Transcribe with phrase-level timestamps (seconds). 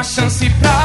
[0.00, 0.79] Uma chance pra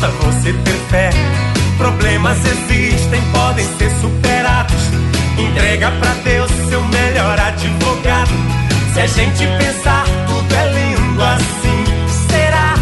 [0.00, 1.10] basta você ter fé.
[1.76, 4.82] Problemas existem, podem ser superados.
[5.38, 8.30] Entrega pra Deus seu melhor advogado.
[8.92, 11.84] Se a gente pensar, tudo é lindo assim.
[12.30, 12.74] Será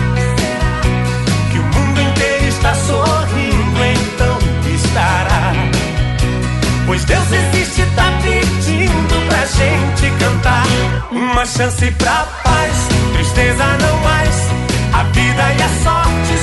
[1.50, 3.84] que o mundo inteiro está sorrindo?
[3.84, 4.38] Então
[4.74, 5.52] estará.
[6.86, 10.64] Pois Deus existe, tá pedindo pra gente cantar.
[11.10, 14.48] Uma chance pra paz, tristeza não mais.
[14.92, 16.07] A vida e a sorte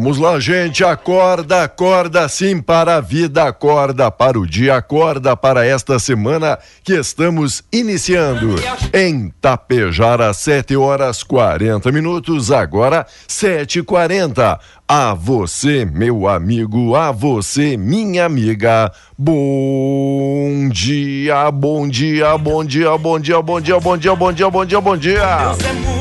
[0.00, 0.84] Vamos lá, gente.
[0.84, 6.92] Acorda, acorda sim para a vida, acorda para o dia, acorda para esta semana que
[6.92, 8.54] estamos iniciando.
[8.94, 14.60] Em Tapejara, 7 horas 40 minutos, agora 7h40.
[14.90, 18.90] A você, meu amigo, a você, minha amiga.
[19.18, 24.64] Bom dia, bom dia, bom dia, bom dia, bom dia, bom dia, bom dia, bom
[24.64, 25.24] dia, bom dia.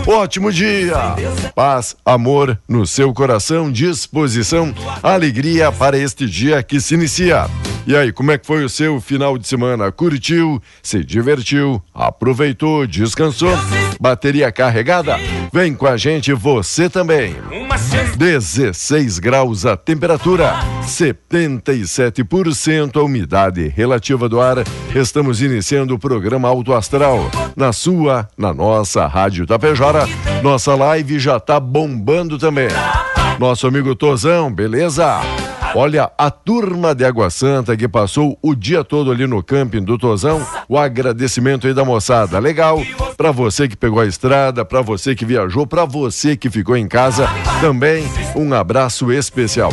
[0.08, 0.96] Ótimo dia.
[1.54, 7.46] Paz, amor no seu coração, disposição, alegria para este dia que se inicia.
[7.88, 9.90] E aí, como é que foi o seu final de semana?
[9.94, 10.62] Curtiu?
[10.84, 11.82] Se divertiu?
[11.96, 12.86] Aproveitou?
[12.86, 13.58] Descansou?
[13.98, 15.16] Bateria carregada?
[15.54, 17.34] Vem com a gente, você também.
[18.18, 24.58] 16 graus a temperatura, 77% a umidade relativa do ar.
[24.94, 27.32] Estamos iniciando o programa Alto Astral.
[27.56, 30.06] Na sua, na nossa Rádio Tapejara.
[30.44, 32.68] Nossa live já tá bombando também.
[33.40, 35.22] Nosso amigo Tozão, beleza?
[35.76, 39.98] Olha, a turma de Água Santa que passou o dia todo ali no camping do
[39.98, 42.40] Tozão, o agradecimento aí da moçada.
[42.40, 42.82] Legal.
[43.16, 46.88] Para você que pegou a estrada, para você que viajou, para você que ficou em
[46.88, 47.28] casa,
[47.62, 48.04] também
[48.38, 49.72] um abraço especial.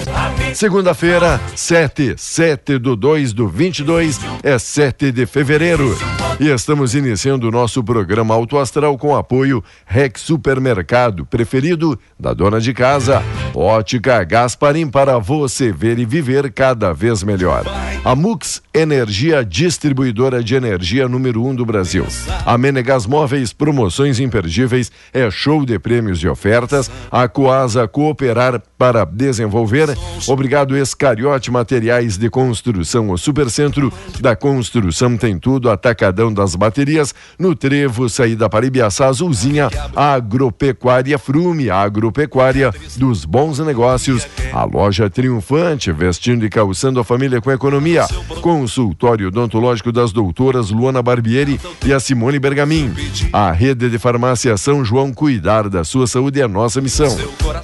[0.55, 5.97] Segunda-feira, 7, 7 do 2 do 22, é 7 de fevereiro.
[6.41, 12.61] E estamos iniciando o nosso programa Auto Astral com apoio Rex Supermercado, preferido da dona
[12.61, 13.23] de casa.
[13.55, 17.65] Ótica Gasparim para você ver e viver cada vez melhor.
[18.05, 22.05] A Mux Energia, distribuidora de energia número um do Brasil.
[22.45, 26.91] A Menegas Móveis promoções imperdíveis, é show de prêmios e ofertas.
[27.11, 29.97] A Coasa cooperar para desenvolver.
[30.27, 33.11] Obrigado, Escariote Materiais de Construção.
[33.11, 35.71] O Supercentro da Construção tem tudo.
[35.71, 37.15] Atacadão das baterias.
[37.39, 39.69] No Trevo, saída para Ibiaçá, Azulzinha.
[39.95, 44.27] Agropecuária Frume, agropecuária dos bons negócios.
[44.53, 48.07] A loja triunfante, vestindo e calçando a família com economia.
[48.41, 52.95] Consultório odontológico das doutoras Luana Barbieri e a Simone Bergamin.
[53.33, 57.17] A rede de farmácia São João cuidar da sua saúde é nossa missão.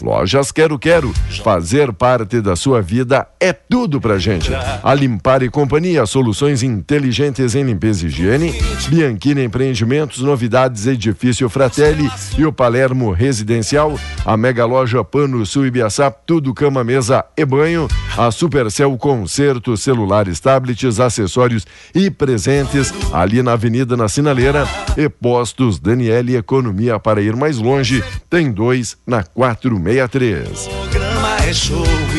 [0.02, 1.12] Lojas Quero Quero,
[1.42, 4.50] fazer parte da sua vida é tudo pra gente.
[4.82, 8.54] A Limpar e Companhia, soluções inteligentes em limpeza e higiene.
[8.88, 13.98] Bianchini Empreendimentos, novidades Edifício Fratelli e o Palermo Residencial.
[14.24, 17.88] A Mega Loja Pano Sul Ibiaçá, tudo cama, mesa e banho.
[18.16, 24.68] A Supercell Concerto, celulares, tablets, acessórios e presentes ali na Avenida na Sinaleira.
[24.96, 30.59] E Postos Daniele Economia para ir mais longe, tem dois na 463.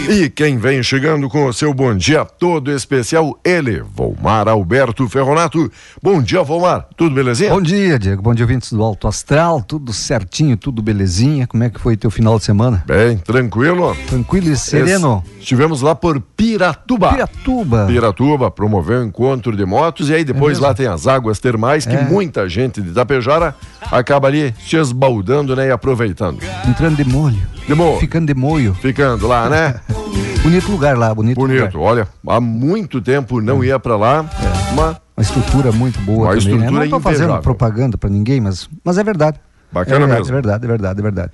[0.09, 5.71] E quem vem chegando com o seu bom dia todo especial, ele, Volmar Alberto Ferronato.
[6.01, 6.85] Bom dia, Volmar.
[6.97, 7.49] Tudo belezinha?
[7.51, 8.21] Bom dia, Diego.
[8.21, 9.61] Bom dia, ouvintes do Alto Astral.
[9.61, 11.47] Tudo certinho, tudo belezinha.
[11.47, 12.83] Como é que foi teu final de semana?
[12.85, 13.95] Bem, tranquilo.
[14.07, 15.23] Tranquilo e sereno.
[15.35, 17.09] Es- Estivemos lá por Piratuba.
[17.13, 17.85] Piratuba.
[17.88, 20.65] Piratuba promoveu um encontro de motos e aí depois mesmo?
[20.65, 22.03] lá tem as águas termais que É.
[22.03, 23.55] muita gente de Itapejara
[23.91, 26.39] acaba ali se esbaldando, né, e aproveitando.
[26.67, 27.38] Entrando de molho.
[27.67, 27.99] De.
[27.99, 28.73] Ficando de molho.
[28.75, 29.75] Ficando lá, né?
[30.43, 31.77] Bonito lugar lá, bonito, Bonito.
[31.77, 31.91] lugar.
[31.91, 34.25] Olha, há muito tempo não ia pra lá.
[34.73, 36.55] Uma Uma estrutura muito boa Uma também, né?
[36.55, 39.39] estrutura Não tô fazendo propaganda pra ninguém, mas, mas é verdade.
[39.71, 40.31] Bacana é verdade, mesmo.
[40.31, 41.31] É verdade, é verdade, é verdade.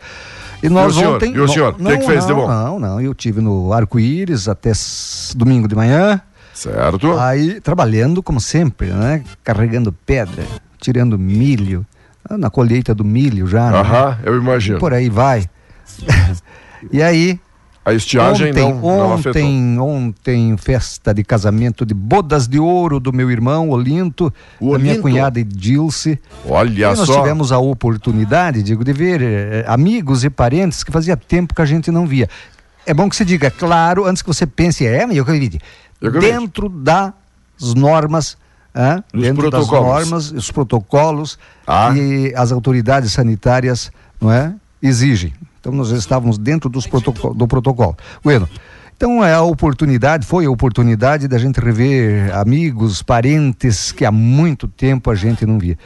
[0.61, 1.15] E nós E o senhor?
[1.15, 1.33] ontem.
[1.33, 1.73] E o senhor?
[1.79, 2.47] O que que fez de não, bom?
[2.49, 3.01] Não, não.
[3.01, 4.73] Eu tive no Arco-Íris até
[5.35, 6.19] domingo de manhã.
[6.53, 7.17] certo.
[7.17, 9.23] Aí, trabalhando como sempre, né?
[9.43, 10.43] Carregando pedra,
[10.81, 11.85] tirando milho,
[12.29, 13.79] ah, na colheita do milho já, né?
[13.79, 14.79] Aham, eu imagino.
[14.79, 15.45] Por aí vai.
[16.91, 17.39] e aí,
[17.85, 19.41] A estiagem ontem, não, não afetou.
[19.41, 24.79] ontem, ontem, festa de casamento de bodas de ouro do meu irmão Olinto, O da
[24.79, 26.19] minha cunhada Edilce.
[26.45, 27.19] Olha E nós só.
[27.21, 31.65] tivemos a oportunidade, digo, de ver eh, amigos e parentes que fazia tempo que a
[31.65, 32.29] gente não via.
[32.85, 35.57] É bom que você diga, claro, antes que você pense, é, eu acredito.
[36.21, 37.11] Dentro das
[37.75, 38.37] normas,
[38.75, 39.03] hã?
[39.13, 40.09] Dos dentro das protocolos.
[40.09, 41.91] normas, os protocolos Ah.
[41.97, 43.91] e as autoridades sanitárias,
[44.21, 44.53] não é?
[44.81, 45.33] Exigem.
[45.67, 47.97] Então nós estávamos dentro dos protoco do protocolo.
[48.23, 48.47] Bueno,
[48.95, 54.65] então é a oportunidade, foi a oportunidade da gente rever amigos, parentes que há muito
[54.69, 55.77] tempo a gente não via.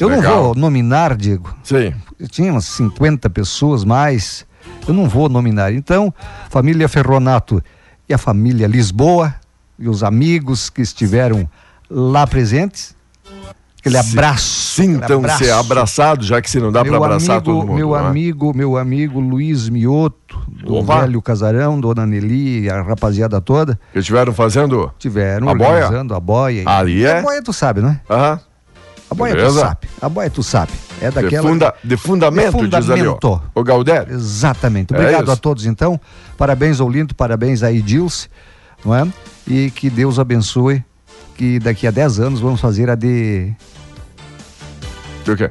[0.00, 0.22] Eu Legal.
[0.22, 1.54] não vou nominar, Diego.
[1.62, 1.94] Sim.
[2.30, 4.44] Tinha umas 50 pessoas mais.
[4.88, 5.72] Eu não vou nominar.
[5.72, 6.12] Então,
[6.50, 7.62] família Ferronato
[8.08, 9.32] e a família Lisboa
[9.78, 11.48] e os amigos que estiveram
[11.88, 12.96] lá presentes.
[13.80, 14.44] Aquele Se- abraço.
[14.82, 17.74] Sintam-se abraçados, já que se não dá para abraçar amigo, todo mundo.
[17.76, 17.98] meu né?
[18.06, 21.00] amigo, meu amigo Luiz Mioto, do Opa.
[21.00, 24.92] velho casarão, Dona Nelly e a rapaziada toda, Que estiveram fazendo.
[24.98, 25.70] tiveram A boia?
[25.70, 26.62] organizando a boia.
[26.66, 27.18] Ali é?
[27.18, 28.00] A boia tu sabe, não é?
[28.10, 28.40] Aham.
[29.10, 29.54] A boia Beleza.
[29.54, 29.78] tu sabe.
[30.02, 30.72] A boia tu sabe.
[31.00, 31.48] É De, daquela.
[31.48, 33.14] funda, de fundamento, De diz ali, ó.
[33.14, 33.42] fundamento.
[33.54, 34.12] O Galdério.
[34.14, 34.92] Exatamente.
[34.92, 35.32] É Obrigado isso.
[35.32, 35.98] a todos, então.
[36.36, 38.28] Parabéns ao Lindo, parabéns a Edilce,
[38.84, 39.06] não é?
[39.46, 40.84] E que Deus abençoe,
[41.38, 43.52] que daqui a 10 anos vamos fazer a de...
[45.26, 45.50] O quê?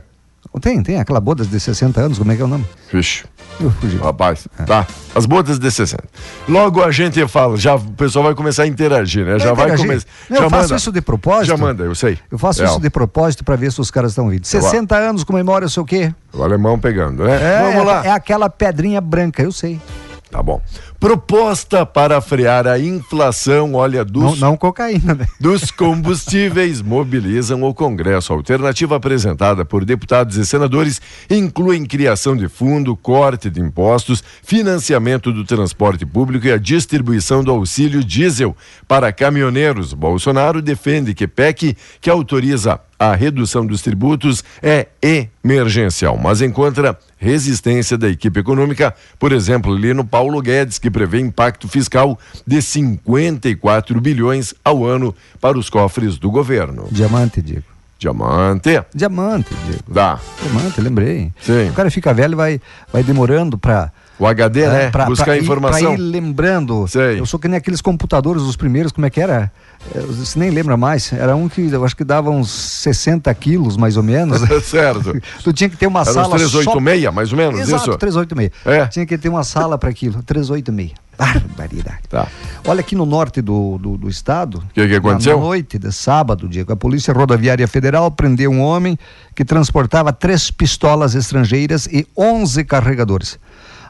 [0.62, 2.66] Tem, tem aquela boda de 60 anos, como é que é o nome?
[2.92, 3.24] Vixe.
[3.60, 3.98] Eu fugi.
[3.98, 4.64] Rapaz, É.
[4.64, 4.86] tá.
[5.16, 6.04] As botas de 60.
[6.50, 9.40] Logo a gente fala, já o pessoal vai começar a interagir, né?
[9.40, 10.06] já vai começar.
[10.30, 10.76] Já eu faço manda.
[10.76, 11.46] isso de propósito.
[11.48, 12.18] Já manda, eu sei.
[12.32, 14.46] Eu faço É, isso de propósito para ver se os caras estão ouvindo.
[14.46, 16.14] 60 anos comemora sei o quê?
[16.34, 17.36] O alemão pegando, né?
[17.42, 18.06] É, Vamos lá.
[18.06, 19.80] é aquela pedrinha branca, eu sei.
[20.30, 20.62] Tá bom.
[21.00, 25.28] Proposta para frear a inflação, olha, dos Não, não cocaína, né?
[25.40, 28.34] dos combustíveis mobilizam o Congresso.
[28.34, 35.32] A alternativa apresentada por deputados e senadores inclui criação de fundo, corte de impostos, financiamento
[35.32, 38.56] do transporte público e a distribuição do auxílio diesel
[38.88, 39.94] para caminhoneiros.
[39.94, 47.98] Bolsonaro defende que PEC, que autoriza a redução dos tributos, é emergencial, mas encontra resistência
[47.98, 54.00] da equipe econômica, por exemplo, ali no Paulo Guedes, que prevê impacto fiscal de 54
[54.00, 56.88] bilhões ao ano para os cofres do governo.
[56.92, 57.64] Diamante, Diego.
[58.00, 59.84] Diamante, Diamante, Diego.
[59.88, 60.20] dá.
[60.42, 61.32] Diamante, lembrei.
[61.42, 61.70] Sim.
[61.70, 62.62] O cara fica velho e vai,
[62.94, 64.90] vai demorando para O HD, É, né?
[64.90, 65.94] pra- Buscar pra ir- informação.
[65.94, 66.88] pra ir lembrando.
[66.88, 67.20] Sei.
[67.20, 69.52] Eu sou que nem aqueles computadores, os primeiros, como é que era?
[69.94, 71.14] É, Você nem lembra mais.
[71.14, 74.42] Era um que eu acho que dava uns 60 quilos, mais ou menos.
[74.66, 75.14] certo.
[75.44, 77.98] tu tinha que ter uma Era uns sala 386, mais ou menos, Exato, isso?
[78.00, 78.52] 386.
[78.66, 78.88] É.
[78.88, 80.94] Tinha que ter uma sala para aquilo, 386.
[81.18, 82.00] Barbaridade.
[82.10, 82.28] Tá.
[82.66, 84.58] Olha aqui no norte do, do, do estado.
[84.70, 85.38] O que, que aconteceu?
[85.38, 88.98] Na noite de sábado, Diego, a Polícia Rodoviária Federal prendeu um homem
[89.36, 93.40] que transportava três pistolas estrangeiras e 11 carregadores.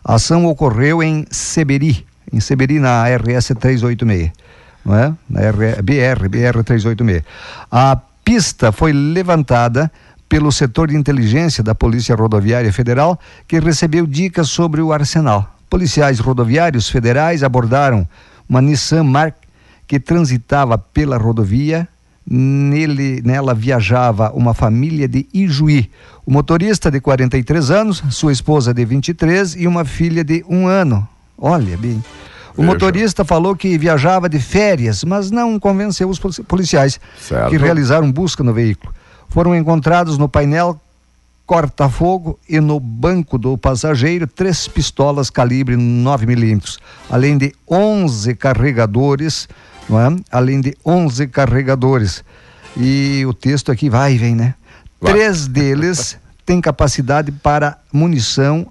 [0.03, 4.31] A ação ocorreu em Seberi, em Seberi, na RS 386,
[4.85, 5.13] não é?
[5.29, 7.23] Na R, BR, BR 386.
[7.71, 9.91] A pista foi levantada
[10.27, 15.55] pelo setor de inteligência da Polícia Rodoviária Federal, que recebeu dicas sobre o arsenal.
[15.69, 18.07] Policiais rodoviários federais abordaram
[18.47, 19.35] uma Nissan Mark
[19.87, 21.87] que transitava pela rodovia.
[22.29, 25.89] Nele, nela viajava uma família de Ijuí.
[26.25, 31.07] O motorista de 43 anos, sua esposa de 23 e uma filha de um ano.
[31.37, 32.03] Olha, bem.
[32.53, 32.67] O Veja.
[32.73, 37.49] motorista falou que viajava de férias, mas não convenceu os polici- policiais Certo.
[37.49, 38.93] que realizaram busca no veículo.
[39.29, 40.77] Foram encontrados no painel
[41.45, 46.77] corta-fogo e no banco do passageiro três pistolas calibre 9 milímetros,
[47.09, 49.47] além de 11 carregadores,
[49.89, 50.15] é?
[50.31, 52.23] Além de 11 carregadores.
[52.75, 54.55] E o texto aqui vai e vem, né?
[54.99, 58.67] Três deles têm capacidade para munição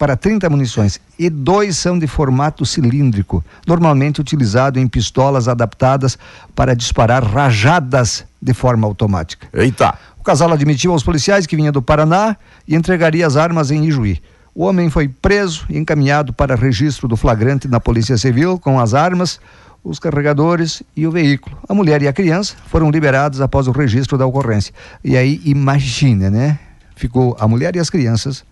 [0.00, 6.16] para 30 munições e dois são de formato cilíndrico, normalmente utilizado em pistolas adaptadas
[6.54, 9.46] para disparar rajadas de forma automática.
[9.52, 9.94] Eita.
[10.18, 12.34] O casal admitiu aos policiais que vinha do Paraná
[12.66, 14.22] e entregaria as armas em Ijuí.
[14.54, 18.94] O homem foi preso e encaminhado para registro do flagrante na Polícia Civil com as
[18.94, 19.38] armas,
[19.82, 21.56] os carregadores e o veículo.
[21.68, 24.72] A mulher e a criança foram liberados após o registro da ocorrência.
[25.02, 26.58] E aí, imagina, né?
[26.94, 28.44] Ficou a mulher e as crianças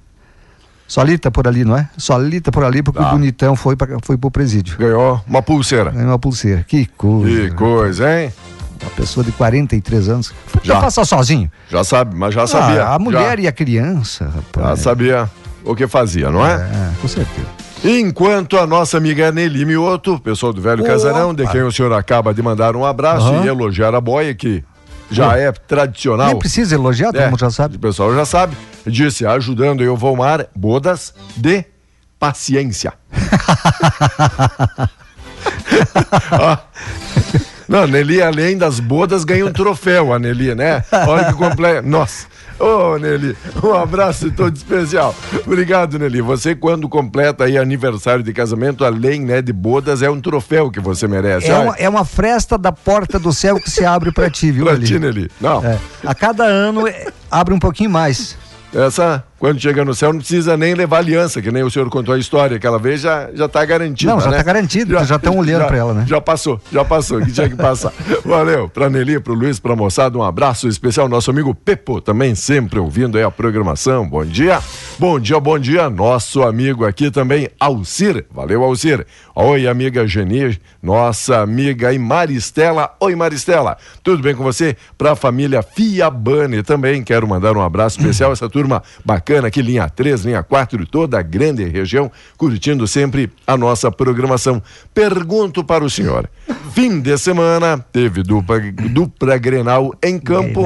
[0.86, 1.88] solita por ali, não é?
[1.98, 4.78] Solita por ali porque o bonitão foi, pra, foi pro presídio.
[4.78, 5.90] Ganhou uma pulseira.
[5.90, 6.64] Ganhou uma pulseira.
[6.66, 7.50] Que coisa.
[7.50, 8.32] Que coisa, hein?
[8.80, 10.32] Uma pessoa de 43 anos.
[10.62, 10.74] Já.
[10.74, 11.50] Já passar sozinho.
[11.68, 12.84] Já sabe, mas já sabia.
[12.84, 14.30] Ah, a mulher já, e a criança, já
[14.62, 14.80] rapaz.
[14.80, 15.28] sabia
[15.64, 16.54] o que fazia, não é?
[16.54, 17.57] É, com certeza.
[17.84, 20.92] Enquanto a nossa amiga Nelly Mioto, pessoal do Velho Opa.
[20.92, 23.44] Casarão, de quem o senhor acaba de mandar um abraço Aham.
[23.44, 24.64] e elogiar a boia, que
[25.10, 26.26] já é tradicional.
[26.26, 27.76] Nem precisa elogiar, todo É, mundo já sabe.
[27.76, 28.56] O pessoal já sabe.
[28.86, 31.64] Disse, ajudando eu Volmar, bodas de
[32.18, 32.92] paciência.
[36.32, 36.58] Ah,
[37.68, 40.82] Não, Nelly, além das bodas, ganha um troféu, a Nelly, né?
[41.06, 41.82] Olha que completa.
[41.82, 42.26] Nossa.
[42.58, 45.14] Ô, Nelly, um abraço todo especial.
[45.46, 46.20] Obrigado, Nelly.
[46.20, 50.80] Você, quando completa aí aniversário de casamento, além né, de bodas, é um troféu que
[50.80, 51.50] você merece.
[51.50, 54.64] É uma, é uma fresta da porta do céu que se abre pra ti, viu,
[54.64, 54.86] pra Ali?
[54.86, 55.30] ti, Nelly.
[55.40, 55.78] Não, É.
[56.04, 58.36] A cada ano é, abre um pouquinho mais.
[58.74, 62.12] essa, quando chega no céu, não precisa nem levar aliança, que nem o senhor contou
[62.12, 64.10] a história aquela vez, já, já tá garantido.
[64.10, 64.36] Não, já né?
[64.38, 66.04] tá garantido, já estão olhando pra ela, né?
[66.08, 67.92] Já passou, já passou, que tinha que passar.
[68.24, 71.08] Valeu, pra Nelly, pro Luiz, pra moçada, um abraço especial.
[71.08, 74.08] Nosso amigo Pepo também sempre ouvindo aí a programação.
[74.08, 74.60] Bom dia,
[74.98, 75.88] bom dia, bom dia.
[75.88, 78.26] Nosso amigo aqui também, Alcir.
[78.32, 79.06] Valeu, Alcir.
[79.36, 82.90] Oi, amiga Geni, nossa amiga aí, Maristela.
[82.98, 83.76] Oi, Maristela.
[84.02, 84.76] Tudo bem com você?
[84.96, 88.32] Pra família Fiabane também quero mandar um abraço especial.
[88.32, 93.56] Essa turma bacana aqui, linha 3, linha 4, toda a grande região, curtindo sempre a
[93.56, 94.62] nossa programação.
[94.94, 96.28] Pergunto para o senhor:
[96.72, 100.62] fim de semana teve dupla, dupla Grenal em campo.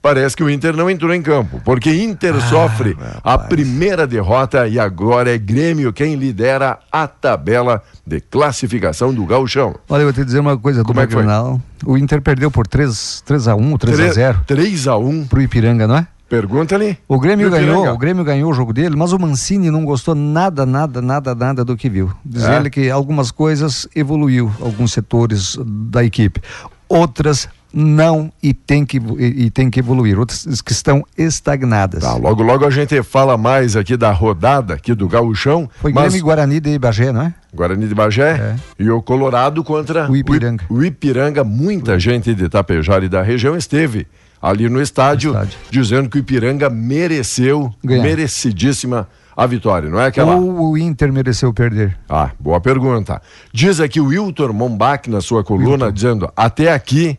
[0.00, 4.78] Parece que o Inter não entrou em campo, porque Inter sofre a primeira derrota e
[4.78, 9.74] agora é Grêmio quem lidera a tabela de classificação do Gauchão.
[9.88, 11.22] Olha, eu vou te dizer uma coisa do Como é que foi?
[11.22, 11.58] Grenal.
[11.86, 15.40] O Inter perdeu por 3, 3 a 1 3 a 0 3 a 1 pro
[15.40, 16.06] Ipiranga, não é?
[16.34, 16.98] Pergunta ali.
[17.06, 20.66] O Grêmio ganhou, o Grêmio ganhou o jogo dele, mas o Mancini não gostou nada,
[20.66, 22.10] nada, nada, nada do que viu.
[22.24, 22.56] Diz É?
[22.56, 26.40] ele que algumas coisas evoluiu, alguns setores da equipe.
[26.88, 32.02] Outras não e tem que e, e tem que evoluir, outras que estão estagnadas.
[32.02, 35.68] Tá, logo, logo a gente fala mais aqui da rodada aqui do Gauchão.
[35.80, 37.34] Foi mas Grêmio Guarani de Bagé, não é?
[37.52, 38.56] Guarani de Bagé É.
[38.78, 40.64] e o Colorado contra O Ipiranga.
[40.68, 41.42] O, Ipiranga.
[41.44, 44.06] Muita gente de Itapejara e da região esteve
[44.44, 45.58] ali no estádio, No estádio.
[45.70, 48.02] dizendo que o Ipiranga mereceu, Ganhar.
[48.02, 50.36] merecidíssima a vitória, não é aquela?
[50.36, 51.96] Ou o Inter mereceu perder?
[52.08, 53.20] Ah, boa pergunta.
[53.52, 57.18] Diz aqui o Wilton Mombach na sua coluna, dizendo: até aqui,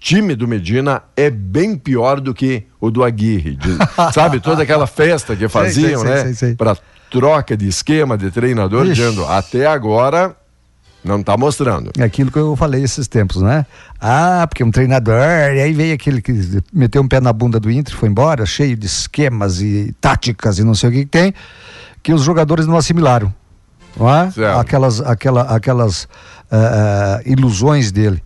[0.00, 3.54] time do Medina é bem pior do que o do Aguirre.
[3.54, 3.78] Diz-
[4.12, 6.22] sabe, toda aquela festa que faziam, sei, né?
[6.24, 6.54] sei, sei.
[6.56, 6.76] Para
[7.10, 8.94] troca de esquema de treinador, Ixi.
[8.94, 10.34] dizendo: até agora
[11.04, 11.90] não tá mostrando.
[11.98, 13.66] É aquilo que eu falei esses tempos, né?
[14.00, 15.14] Ah, porque um treinador,
[15.54, 16.32] e aí veio aquele que
[16.72, 20.64] meteu um pé na bunda do Inter, foi embora, cheio de esquemas e táticas e
[20.64, 21.34] não sei o que, que tem,
[22.02, 23.32] que os jogadores não assimilaram.
[23.96, 24.30] Não é?
[24.30, 24.58] Certo.
[24.58, 26.08] Aquelas, aquela, aquelas
[26.50, 28.22] ah, ilusões dele.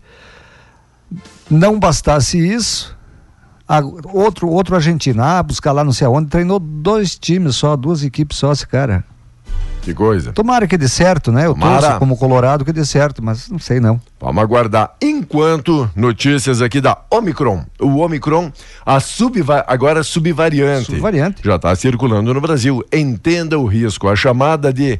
[1.49, 2.95] Não bastasse isso,
[3.67, 3.81] a-
[4.13, 8.37] outro, outro argentino, ah, buscar lá não sei aonde, treinou dois times só, duas equipes
[8.37, 9.03] só, esse cara.
[9.87, 10.33] Que coisa.
[10.33, 11.45] Tomara que dê certo, né?
[11.45, 11.81] Eu Tomara.
[11.81, 14.01] torço como Colorado que dê certo, mas não sei não.
[14.19, 14.93] Vamos aguardar.
[15.01, 17.63] Enquanto notícias aqui da Omicron.
[17.79, 18.51] O Omicron,
[18.85, 20.87] a subva agora subvariante.
[20.87, 21.41] Subvariante.
[21.41, 22.83] Já está circulando no Brasil.
[22.91, 24.09] Entenda o risco.
[24.09, 24.99] A chamada de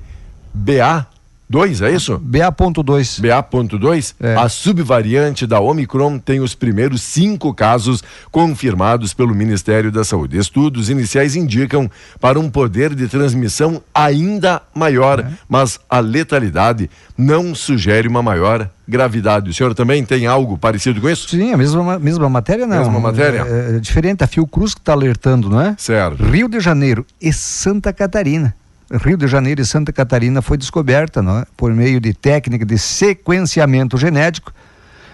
[1.50, 2.18] BA2, é isso?
[2.20, 3.22] BA.2.
[3.22, 4.36] BA.2, É.
[4.36, 10.38] a subvariante da Omicron tem os primeiros cinco casos confirmados pelo Ministério da Saúde.
[10.38, 11.90] Estudos iniciais indicam
[12.20, 15.28] para um poder de transmissão ainda maior, É.
[15.48, 19.50] mas a letalidade não sugere uma maior gravidade.
[19.50, 21.30] O senhor também tem algo parecido com isso?
[21.30, 22.78] Sim, a mesma, mesma matéria não.
[22.78, 23.46] Mesma matéria?
[23.48, 25.76] É, é diferente, a Fiocruz que está alertando, não é?
[25.78, 26.24] Certo.
[26.24, 28.54] Rio de Janeiro e Santa Catarina.
[28.92, 31.46] Rio de Janeiro e Santa Catarina foi descoberta não é?
[31.58, 34.54] por meio de técnica de sequenciamento genético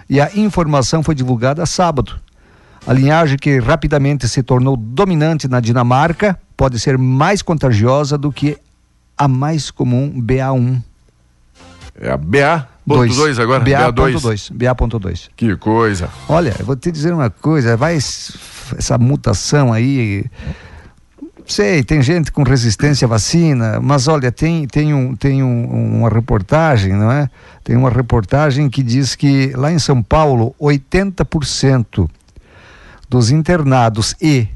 [0.09, 2.19] e a informação foi divulgada sábado.
[2.85, 8.57] A linhagem que rapidamente se tornou dominante na Dinamarca pode ser mais contagiosa do que
[9.17, 10.81] a mais comum BA1.
[11.99, 13.63] É a BA.2 agora?
[13.63, 14.51] BA2.
[14.51, 14.51] BA.2.
[14.53, 15.29] BA.2.
[15.35, 16.09] Que coisa.
[16.27, 20.25] Olha, eu vou te dizer uma coisa, vai essa mutação aí.
[21.45, 26.09] Sei, tem gente com resistência à vacina, mas olha, tem, tem, um, tem um- uma
[26.09, 27.29] reportagem, não é?
[27.63, 32.09] Tem uma reportagem que diz que lá em São Paulo, 80%
[33.09, 34.47] dos internados e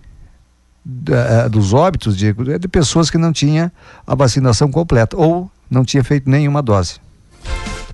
[0.84, 3.70] da- dos óbitos, Diego, é de pessoas que não tinham
[4.06, 6.96] a vacinação completa ou não tinha feito nenhuma dose.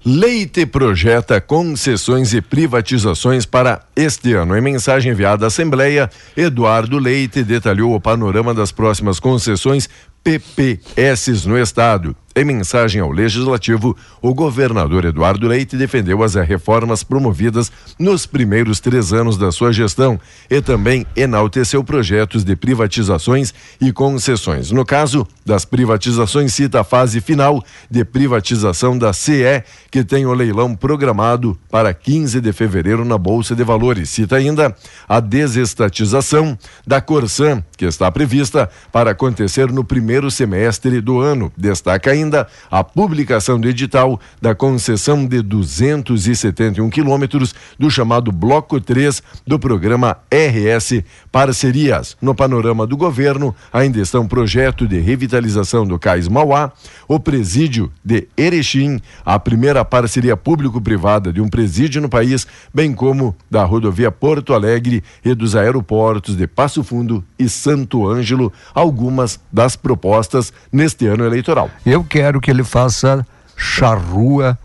[0.05, 4.57] Leite projeta concessões e privatizações para este ano.
[4.57, 9.89] Em mensagem enviada à Assembleia, Eduardo Leite detalhou o panorama das próximas concessões
[10.23, 12.15] PPS no Estado.
[12.35, 19.13] Em mensagem ao Legislativo, o governador Eduardo Leite defendeu as reformas promovidas nos primeiros três
[19.13, 24.71] anos da sua gestão e também enalteceu projetos de privatizações e concessões.
[24.71, 30.33] No caso das privatizações, cita a fase final de privatização da CE, que tem o
[30.33, 34.09] leilão programado para 15 de fevereiro na Bolsa de Valores.
[34.09, 34.75] Cita ainda
[35.07, 41.51] a desestatização da Corsan, que está prevista para acontecer no primeiro semestre do ano.
[41.57, 49.23] Destaca ainda a publicação do edital da concessão de 271 quilômetros do chamado Bloco 3
[49.45, 52.15] do programa RS Parcerias.
[52.21, 56.71] No panorama do governo, ainda estão projeto de revitalização do Cais Mauá,
[57.07, 63.35] o presídio de Erechim, a primeira parceria público-privada de um presídio no país, bem como
[63.49, 69.75] da rodovia Porto Alegre e dos aeroportos de Passo Fundo e Santo Ângelo, algumas das
[69.75, 70.02] propostas
[70.71, 71.69] neste ano eleitoral.
[71.85, 74.57] Eu quero que ele faça charrua,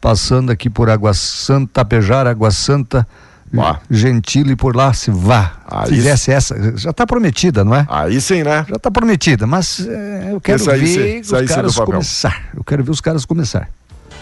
[0.00, 3.06] passando aqui por Água Santa, Tapejar, Água Santa,
[3.50, 3.80] Vá.
[3.90, 5.52] Gentile por lá, se vá.
[5.66, 7.86] Ah, Fizesse essa, já está prometida, não é?
[7.88, 8.66] Aí sim, né?
[8.68, 12.42] Já está prometida, mas eh, eu quero saísse- ver saísse os do caras começar.
[12.54, 13.66] Eu quero ver os caras começar.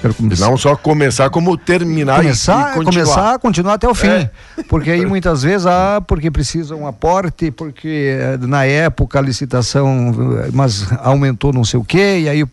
[0.07, 0.47] Quero começar.
[0.47, 3.05] não só começar, como terminar começar, e continuar.
[3.05, 4.09] começar, continuar até o fim.
[4.09, 4.31] É.
[4.69, 10.15] Porque aí muitas vezes, ah, porque precisa um aporte, porque eh, na época a licitação,
[10.45, 12.45] eh, mas aumentou não sei o quê, e aí,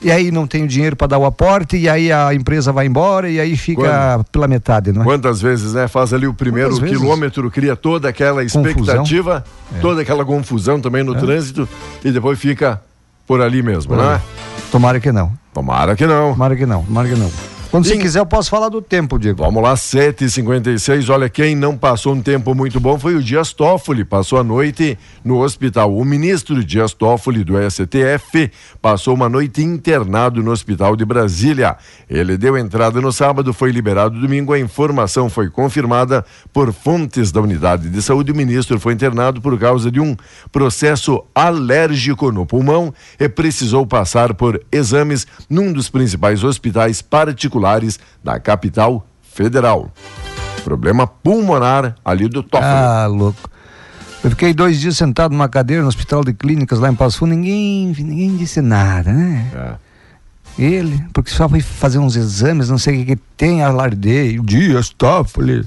[0.00, 2.86] e aí não tem o dinheiro para dar o aporte, e aí a empresa vai
[2.86, 5.04] embora, e aí fica pela metade, não é?
[5.04, 5.86] Quantas vezes, né?
[5.88, 9.44] Faz ali o primeiro quilômetro, cria toda aquela expectativa,
[9.80, 11.68] toda aquela confusão também no trânsito
[12.04, 12.80] e depois fica
[13.26, 14.20] por ali mesmo, Por né?
[14.72, 15.30] Tomara que não.
[15.52, 16.32] Tomara que não.
[16.32, 16.82] Tomara que não.
[16.82, 17.30] Tomara que não.
[17.72, 18.00] Quando você Sim.
[18.00, 19.42] quiser, eu posso falar do tempo, Diego.
[19.42, 21.08] Vamos lá, 7h56.
[21.08, 24.04] Olha, quem não passou um tempo muito bom foi o Dias Toffoli.
[24.04, 25.96] Passou a noite no hospital.
[25.96, 28.50] O ministro Dias Toffoli, do STF,
[28.82, 31.78] passou uma noite internado no hospital de Brasília.
[32.10, 34.52] Ele deu entrada no sábado, foi liberado domingo.
[34.52, 38.32] A informação foi confirmada por fontes da unidade de saúde.
[38.32, 40.14] O ministro foi internado por causa de um
[40.52, 47.61] processo alérgico no pulmão e precisou passar por exames num dos principais hospitais particulares
[48.22, 49.90] da capital federal.
[50.64, 52.70] Problema pulmonar ali do Toffoli.
[52.70, 53.50] Ah, louco.
[54.22, 57.34] Eu fiquei dois dias sentado numa cadeira no hospital de clínicas lá em Passo Fundo,
[57.34, 59.50] ninguém, ninguém disse nada, né?
[59.54, 60.62] É.
[60.62, 64.38] Ele, porque só foi fazer uns exames, não sei o que, que tem, alardei.
[64.38, 65.64] O Dias Toffoli.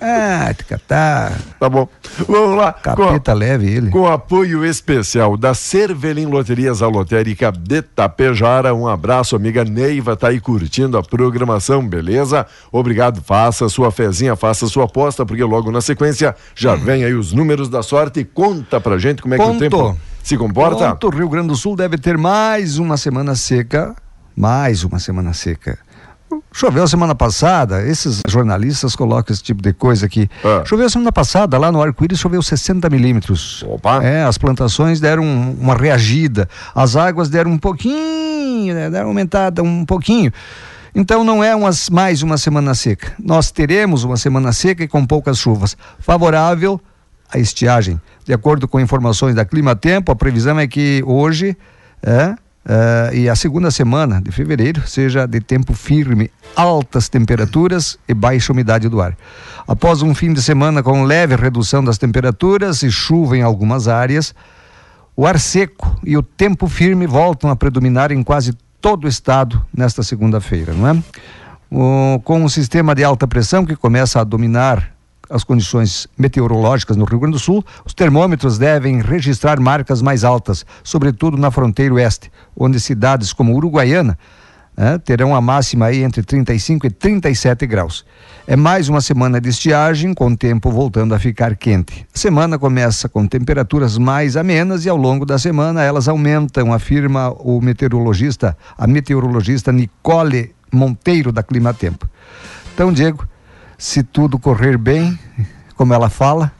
[0.00, 1.38] Ah, catar.
[1.58, 1.88] Tá bom.
[2.26, 2.72] Vamos lá.
[2.72, 3.90] Capeta leve ele.
[3.90, 8.74] com apoio especial da Cervelim Loterias a Lotérica de Tapejara.
[8.74, 12.46] Um abraço, amiga Neiva, tá aí curtindo a programação, beleza?
[12.72, 17.32] Obrigado, faça sua fezinha, faça sua aposta, porque logo na sequência já vem aí os
[17.32, 18.24] números da sorte.
[18.24, 19.56] Conta pra gente como é que Ponto.
[19.56, 20.90] o tempo se comporta.
[20.96, 23.94] Ponto, Rio Grande do Sul deve ter mais uma semana seca,
[24.36, 25.78] mais uma semana seca.
[26.52, 30.28] Choveu semana passada, esses jornalistas colocam esse tipo de coisa aqui.
[30.44, 30.62] Ah.
[30.64, 33.62] Choveu semana passada, lá no Arco-Íris choveu 60 milímetros.
[33.66, 34.02] Opa.
[34.02, 39.84] É, as plantações deram uma reagida, as águas deram um pouquinho, né, deram aumentada um
[39.84, 40.32] pouquinho.
[40.94, 43.12] Então não é umas, mais uma semana seca.
[43.18, 45.76] Nós teremos uma semana seca e com poucas chuvas.
[45.98, 46.80] Favorável
[47.28, 48.00] à estiagem.
[48.24, 51.56] De acordo com informações da Clima Tempo, a previsão é que hoje
[52.00, 58.14] é, é, e a segunda semana de fevereiro seja de tempo firme, altas temperaturas e
[58.14, 59.16] baixa umidade do ar.
[59.68, 64.34] Após um fim de semana com leve redução das temperaturas e chuva em algumas áreas,
[65.16, 69.64] o ar seco e o tempo firme voltam a predominar em quase todo o estado
[69.72, 71.02] nesta segunda-feira, não é?
[71.70, 74.94] O, com o sistema de alta pressão que começa a dominar
[75.30, 80.64] as condições meteorológicas no Rio Grande do Sul, os termômetros devem registrar marcas mais altas,
[80.82, 84.18] sobretudo na fronteira oeste, onde cidades como Uruguaiana
[84.76, 88.04] né, terão a máxima aí entre 35 e 37 graus.
[88.46, 92.06] É mais uma semana de estiagem, com o tempo voltando a ficar quente.
[92.14, 97.30] A semana começa com temperaturas mais amenas e ao longo da semana elas aumentam, afirma
[97.38, 102.08] o meteorologista, a meteorologista Nicole Monteiro da Clima Tempo.
[102.74, 103.26] Então, Diego,
[103.84, 105.18] se tudo correr bem,
[105.76, 106.50] como ela fala,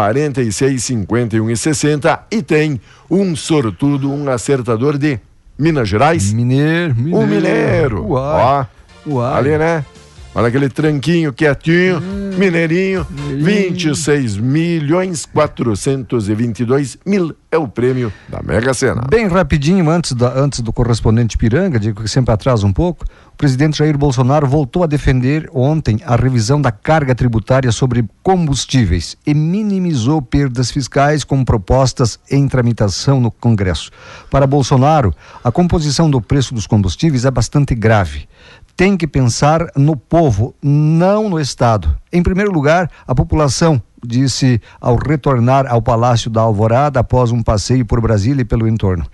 [0.00, 5.18] 46, 51 e 60 e tem um sortudo, um acertador de
[5.58, 7.18] Minas Gerais, Mineiro, mineiro.
[7.18, 8.06] um mineiro.
[8.06, 8.66] Uai.
[9.04, 9.38] Ó, Uai.
[9.38, 9.84] ali, né?
[10.32, 12.30] Olha aquele tranquinho quietinho, Hum.
[12.38, 19.02] mineirinho, 26 milhões 422 mil é o prêmio da Mega Sena.
[19.10, 23.04] Bem rapidinho, antes, da, antes do correspondente Piranga, digo que sempre atrasa um pouco,
[23.40, 29.32] presidente Jair Bolsonaro voltou a defender ontem a revisão da carga tributária sobre combustíveis e
[29.32, 33.90] minimizou perdas fiscais com propostas em tramitação no Congresso.
[34.30, 38.28] Para Bolsonaro, a composição do preço dos combustíveis é bastante grave.
[38.76, 41.96] Tem que pensar no povo, não no Estado.
[42.12, 47.84] Em primeiro lugar, a população disse ao retornar ao Palácio da Alvorada após um passeio
[47.84, 49.06] por Brasília e pelo entorno.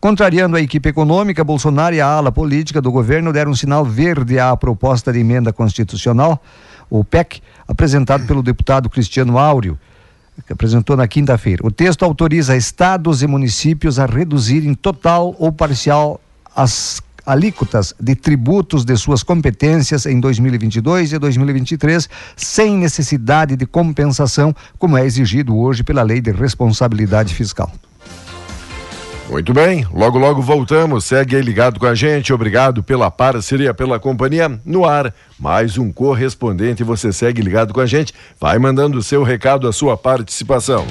[0.00, 4.38] Contrariando a equipe econômica, Bolsonaro e a ala política do governo deram um sinal verde
[4.38, 6.42] à proposta de emenda constitucional,
[6.90, 9.78] o PEC, apresentado pelo deputado Cristiano Áureo,
[10.46, 11.66] que apresentou na quinta-feira.
[11.66, 16.20] O texto autoriza estados e municípios a reduzirem total ou parcial
[16.54, 24.54] as alíquotas de tributos de suas competências em 2022 e 2023, sem necessidade de compensação,
[24.78, 27.70] como é exigido hoje pela Lei de Responsabilidade Fiscal.
[29.28, 31.04] Muito bem, logo logo voltamos.
[31.04, 32.32] Segue aí ligado com a gente.
[32.32, 34.58] Obrigado pela parceria, pela companhia.
[34.64, 36.82] No ar, mais um correspondente.
[36.82, 38.14] Você segue ligado com a gente.
[38.40, 40.86] Vai mandando o seu recado, a sua participação.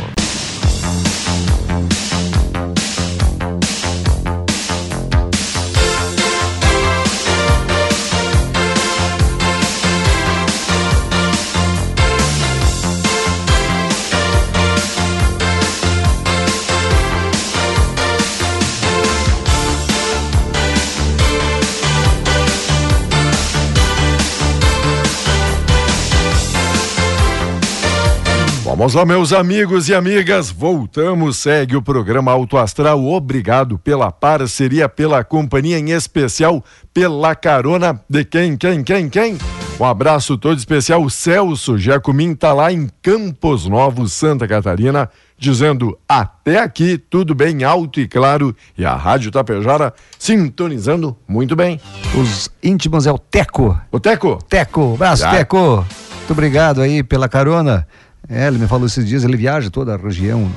[28.77, 30.51] Vamos lá, meus amigos e amigas.
[30.51, 33.03] Voltamos, segue o programa Auto Astral.
[33.03, 36.63] Obrigado pela parceria, pela companhia, em especial
[36.93, 39.35] pela carona de quem, quem, quem, quem?
[39.79, 41.01] Um abraço todo especial.
[41.01, 45.09] O Celso Jacomim tá lá em Campos Novos, Santa Catarina,
[45.39, 51.81] dizendo até aqui tudo bem alto e claro e a Rádio Tapejara sintonizando muito bem.
[52.15, 53.75] Os íntimos é o Teco.
[53.91, 54.37] O Teco.
[54.47, 55.31] Teco, abraço Já.
[55.31, 55.83] Teco.
[56.27, 57.87] Muito obrigado aí pela carona.
[58.29, 60.51] É, ele me falou esses dias, ele viaja toda a região,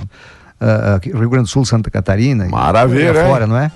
[0.95, 2.47] aqui, Rio Grande do Sul, Santa Catarina.
[2.47, 3.71] Maravilha, fora, não é?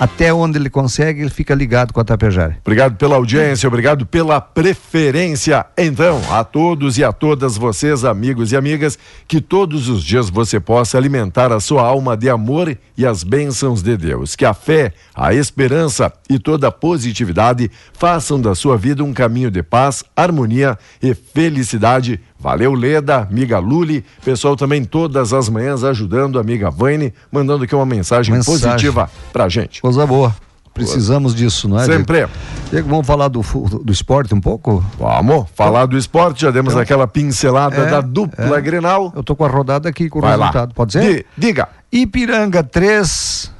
[0.00, 2.56] Até onde ele consegue, ele fica ligado com a Tapejara.
[2.60, 5.66] Obrigado pela audiência, obrigado pela preferência.
[5.76, 10.60] Então, a todos e a todas vocês, amigos e amigas, que todos os dias você
[10.60, 14.36] possa alimentar a sua alma de amor e as bênçãos de Deus.
[14.36, 19.50] Que a fé, a esperança e toda a positividade façam da sua vida um caminho
[19.50, 22.20] de paz, harmonia e felicidade.
[22.40, 27.74] Valeu, Leda, amiga Luli, pessoal também todas as manhãs ajudando a amiga Vane, mandando aqui
[27.74, 28.60] uma mensagem, Mensagem.
[28.60, 29.82] positiva pra gente.
[29.82, 30.34] Coisa boa.
[30.72, 31.84] Precisamos disso, não é?
[31.84, 32.28] Sempre.
[32.70, 33.40] Diego, vamos falar do,
[33.82, 34.84] do esporte um pouco?
[34.96, 39.12] Vamos falar do esporte, já demos aquela pincelada É, da dupla Grenal.
[39.16, 40.46] Eu tô com a rodada aqui com o Vai lá.
[40.46, 40.74] resultado.
[40.74, 41.02] Pode ser?
[41.16, 41.68] Di- diga.
[41.90, 43.50] Ipiranga 3,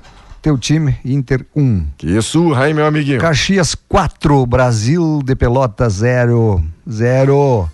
[0.41, 1.87] teu time, Inter 1.
[1.99, 3.19] Que surra, hein, meu amiguinho?
[3.21, 6.62] Caxias 4, Brasil de Pelotas 0.
[6.88, 7.69] 0.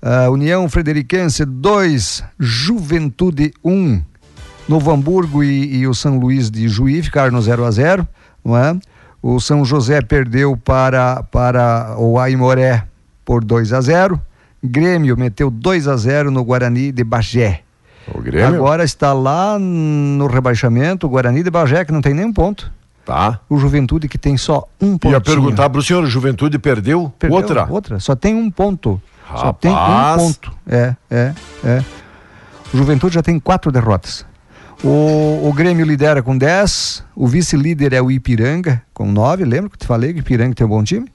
[0.00, 4.02] Ah, União Frederiquense 2, Juventude 1.
[4.68, 8.08] Novo Hamburgo e, e o São Luís de Juí ficaram no 0 a 0
[8.44, 8.78] não é?
[9.20, 12.84] O São José perdeu para, para o Aimoré
[13.24, 14.20] por 2 a 0
[14.62, 17.62] Grêmio meteu 2 a 0 no Guarani de Bagé.
[18.12, 18.56] O Grêmio?
[18.56, 22.70] Agora está lá no rebaixamento, o Guarani de Bagé, que não tem nenhum ponto.
[23.04, 23.40] Tá.
[23.48, 25.12] O Juventude que tem só um ponto.
[25.12, 27.12] Ia perguntar pro senhor, Juventude perdeu?
[27.30, 27.66] Outra?
[27.70, 28.00] Outra.
[28.00, 29.00] Só tem um ponto.
[29.36, 30.22] Só tem um Rapaz.
[30.22, 30.52] ponto.
[30.66, 31.84] É, é, é.
[32.72, 34.24] O Juventude já tem quatro derrotas.
[34.82, 37.04] O, o Grêmio lidera com 10.
[37.14, 39.44] O vice-líder é o Ipiranga, com 9.
[39.44, 41.10] Lembra que te falei que o Ipiranga tem um bom time?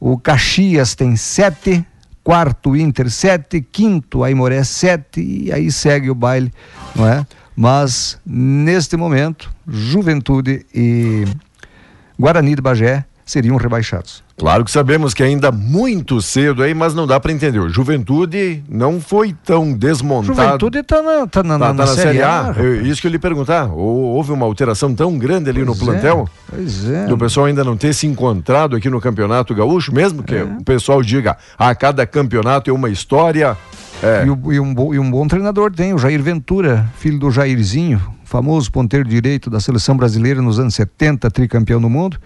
[0.00, 1.86] O Caxias tem 7.
[2.24, 3.60] Quarto, Inter 7.
[3.60, 5.20] Quinto, Aimoré 7.
[5.20, 6.52] E aí segue o baile,
[6.94, 7.26] não é?
[7.54, 11.24] Mas, neste momento, Juventude e
[12.18, 14.21] Guarani de Bagé seriam rebaixados.
[14.42, 17.60] Claro que sabemos que ainda muito cedo aí, mas não dá pra entender.
[17.60, 20.34] O Juventude não foi tão desmontado.
[20.34, 22.42] Juventude está na, tá na, Tá, na, tá na Série A.
[22.42, 22.56] rapaz.
[22.58, 23.66] Eu- isso que eu lhe perguntar.
[23.72, 26.28] Ou- Houve uma alteração tão grande ali no Pois é, plantel?
[26.50, 27.06] Pois é.
[27.06, 30.24] do pessoal ainda não ter se encontrado aqui no Campeonato Gaúcho, mesmo É.
[30.24, 33.56] que o pessoal diga, a cada campeonato é uma história.
[34.02, 37.16] É, E, o- e um, bo- e um bom treinador tem, o Jair Ventura, filho
[37.20, 42.18] do Jairzinho, famoso ponteiro direito da seleção brasileira nos anos 70, tricampeão do mundo.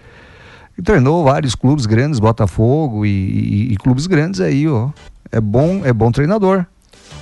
[0.77, 4.89] E treinou vários clubes grandes, Botafogo e, e- e clubes grandes aí, ó.
[5.31, 6.65] É bom, é bom treinador.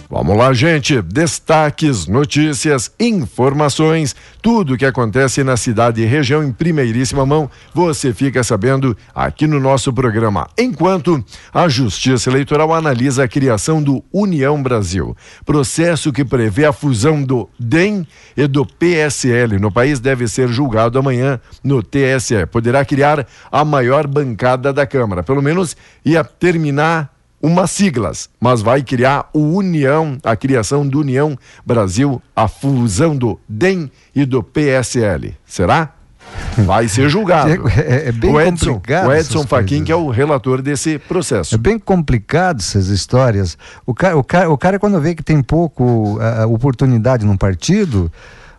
[0.07, 1.01] Vamos lá, gente.
[1.01, 8.13] Destaques, notícias, informações, tudo o que acontece na cidade e região em primeiríssima mão, você
[8.13, 10.47] fica sabendo aqui no nosso programa.
[10.57, 17.23] Enquanto a Justiça Eleitoral analisa a criação do União Brasil, processo que prevê a fusão
[17.23, 22.45] do DEM e do PSL no país deve ser julgado amanhã no TSE.
[22.51, 28.81] Poderá criar a maior bancada da Câmara, pelo menos ia terminar umas siglas, mas vai
[28.81, 35.35] criar o União, a criação do União Brasil, a fusão do DEM e do PSL.
[35.45, 35.91] Será?
[36.57, 37.47] Vai ser julgado.
[37.47, 40.97] Diego, é- é bem o Edson, complicado o Edson Fachin, que é o relator desse
[40.97, 41.53] processo.
[41.53, 43.57] É bem complicado essas histórias.
[43.85, 46.17] O cara, o cara, o cara quando vê que tem pouco
[46.49, 48.11] oportunidade num partido,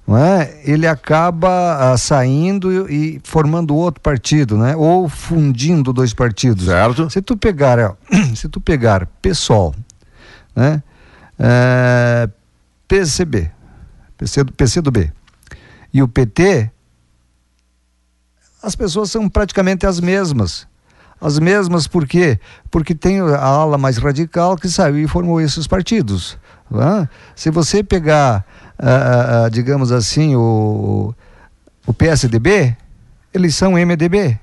[0.06, 0.60] não é?
[0.64, 4.76] ele acaba ah, saindo e, e formando outro partido, né?
[4.76, 6.66] ou fundindo dois partidos.
[6.66, 7.10] Certo?
[7.10, 7.94] Se tu pegar, ó,
[8.36, 9.74] se tu pegar PSOL,
[10.54, 10.82] né?
[11.38, 12.28] Eh,
[12.88, 13.50] PCB,
[14.16, 15.12] PC do, PC do B
[15.92, 16.70] e o PT,
[18.62, 20.66] as pessoas são praticamente as mesmas.
[21.20, 22.38] As mesmas por quê?
[22.70, 26.38] Porque tem a ala mais radical que saiu e formou esses partidos.
[26.70, 27.08] Não é?
[27.34, 28.44] Se você pegar,
[28.78, 31.14] ah, ah, ah, digamos assim, o,
[31.86, 32.76] o PSDB,
[33.32, 34.38] eles são MDB.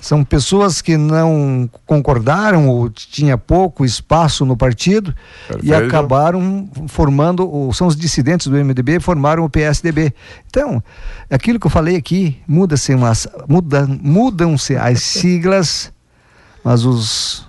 [0.00, 5.14] São pessoas que não concordaram ou tinha pouco espaço no partido
[5.62, 5.74] e Perfeito.
[5.86, 10.12] acabaram formando, o- são os dissidentes do MDB, formaram o PSDB.
[10.46, 10.82] Então,
[11.30, 15.90] aquilo que eu falei aqui, muda-se umas, muda, mudam-se as siglas,
[16.62, 17.46] mas os,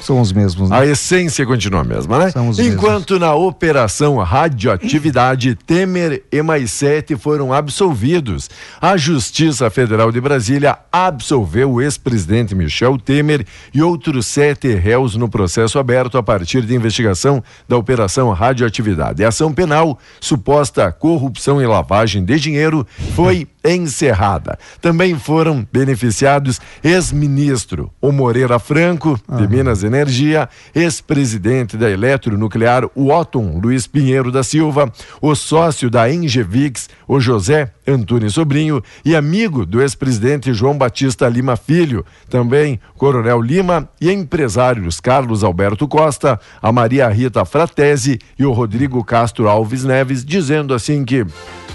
[0.00, 0.78] São os mesmos, né?
[0.78, 2.30] A essência continua a mesma, né?
[2.30, 8.48] São os Enquanto na operação Radioatividade, Temer e mais sete foram absolvidos.
[8.80, 15.28] A Justiça Federal de Brasília absolveu o ex-presidente Michel Temer e outros sete réus no
[15.28, 19.24] processo aberto a partir de investigação da operação Radioatividade.
[19.24, 24.58] A ação penal, suposta corrupção e lavagem de dinheiro, foi encerrada.
[24.80, 33.58] Também foram beneficiados ex-ministro o Moreira Franco, de Minas Energia, ex-presidente da Eletronuclear, o Otton
[33.60, 39.82] Luiz Pinheiro da Silva, o sócio da Engevix, o José Antunes Sobrinho e amigo do
[39.82, 47.08] ex-presidente João Batista Lima Filho, também Coronel Lima e empresários Carlos Alberto Costa, a Maria
[47.08, 51.26] Rita Fratesi e o Rodrigo Castro Alves Neves, dizendo assim que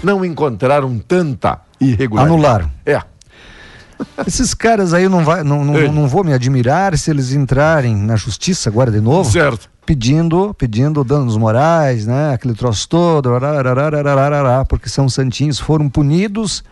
[0.02, 2.34] não encontraram tanta irregularidade.
[2.34, 2.70] Anularam.
[2.86, 3.02] É.
[4.26, 8.16] Esses caras aí não, vai, não, não, não vou me admirar se eles entrarem na
[8.16, 9.30] justiça agora de novo.
[9.30, 9.68] Certo.
[9.84, 12.34] Pedindo, pedindo danos morais, né?
[12.34, 13.30] Aquele troço todo,
[14.68, 16.62] porque são santinhos, foram punidos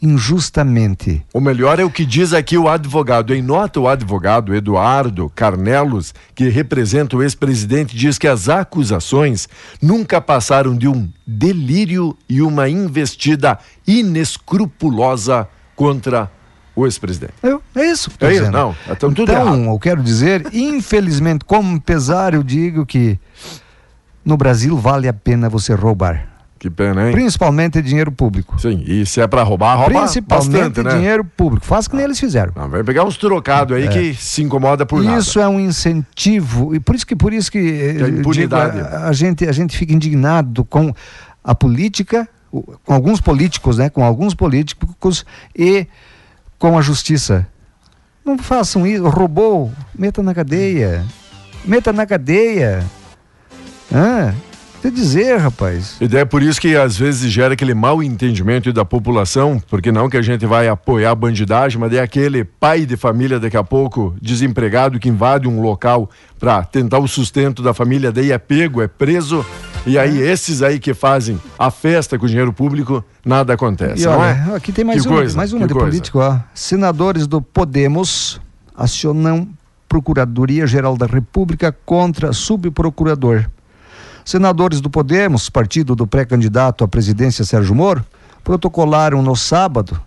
[0.00, 1.24] injustamente.
[1.34, 3.34] O melhor é o que diz aqui o advogado.
[3.34, 9.48] Em nota, o advogado Eduardo Carnelos, que representa o ex-presidente, diz que as acusações
[9.82, 16.30] nunca passaram de um delírio e uma investida inescrupulosa contra
[16.80, 17.32] o ex-presidente.
[17.74, 18.50] É isso que tô É isso?
[18.50, 19.70] Não, então tudo então, errado.
[19.72, 23.18] eu quero dizer, infelizmente, como pesar, eu digo que
[24.24, 26.26] no Brasil vale a pena você roubar.
[26.58, 27.12] Que pena, hein?
[27.12, 28.60] Principalmente dinheiro público.
[28.60, 30.96] Sim, e se é pra roubar, rouba Principalmente bastante, né?
[30.96, 31.64] dinheiro público.
[31.64, 32.52] Faz que nem eles fizeram.
[32.56, 35.18] Não, vai pegar uns trocados aí que se incomoda por nada.
[35.20, 38.06] Isso é um incentivo e por isso que por isso que eh, Que a eu
[38.06, 38.80] digo, impunidade.
[38.80, 40.92] a, a gente a gente fica indignado com
[41.44, 45.24] a política, o- com alguns políticos, né, com alguns políticos
[45.56, 45.86] e
[46.58, 47.46] com a justiça.
[48.24, 51.04] Não façam isso, roubou, meta na cadeia.
[51.64, 52.84] Meta na cadeia.
[53.92, 54.34] Ah,
[54.82, 55.96] te dizer, rapaz.
[56.00, 60.08] E é por isso que às vezes gera aquele mal entendimento da população, porque não
[60.08, 63.64] que a gente vai apoiar a bandidagem, mas é aquele pai de família daqui a
[63.64, 68.80] pouco desempregado que invade um local para tentar o sustento da família, daí é pego,
[68.80, 69.44] é preso,
[69.88, 74.06] e aí esses aí que fazem a festa com o dinheiro público, nada acontece, E
[74.06, 74.56] olha, é?
[74.56, 75.88] aqui tem mais Que uma, coisa, mais uma de coisa.
[75.88, 76.38] político, ó.
[76.54, 78.40] Senadores do Podemos
[78.76, 79.48] acionam
[79.88, 83.46] Procuradoria-Geral da República contra subprocurador.
[84.24, 88.04] Senadores do Podemos, partido do pré-candidato à presidência Sérgio Moro,
[88.44, 89.98] protocolaram no sábado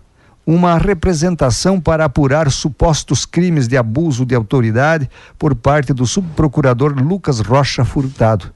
[0.46, 7.40] uma representação para apurar supostos crimes de abuso de autoridade por parte do subprocurador Lucas
[7.40, 8.52] Rocha Furtado.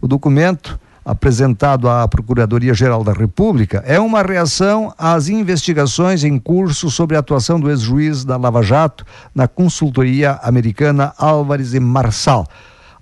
[0.00, 7.16] O documento, apresentado à Procuradoria-Geral da República, é uma reação às investigações em curso sobre
[7.16, 12.46] a atuação do ex-juiz da Lava Jato na consultoria americana Álvares e Marçal.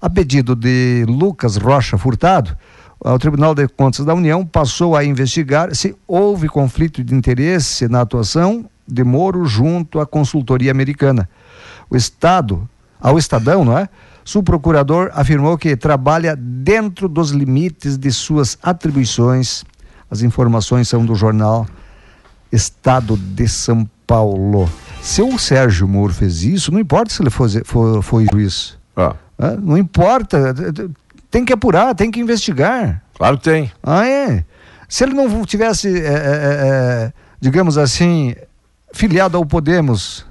[0.01, 2.57] A pedido de Lucas Rocha Furtado,
[3.01, 8.03] o Tribunal de Contas da União passou a investigar se houve conflito de interesse na
[8.03, 11.29] atuação de Moro junto à consultoria americana.
[11.91, 12.69] O Estado,
[13.01, 13.89] ao Estadão, não é?
[14.25, 19.65] Subprocurador afirmou que trabalha dentro dos limites de suas atribuições.
[20.11, 21.67] As informações são do jornal
[22.51, 24.71] Estado de São Paulo.
[25.03, 27.49] Se o Sérgio Moro fez isso, não importa se ele foi,
[28.03, 28.79] foi, juiz.
[28.97, 30.55] Ah, Não importa.
[31.31, 33.03] Tem que apurar, tem que investigar.
[33.17, 33.71] claro que tem.
[33.83, 34.45] Ah, é?
[34.89, 38.35] Se ele não tivesse, é, é, digamos assim,
[38.93, 40.25] filiado ao Podemos,